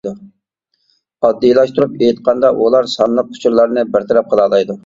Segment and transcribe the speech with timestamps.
[1.29, 4.79] ئاددىيلاشتۇرۇپ ئېيتقاندا ئۇلار سانلىق ئۇچۇرلارنى بىر تەرەپ قىلالايدۇ.